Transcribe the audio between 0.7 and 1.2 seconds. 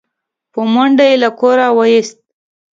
منډه يې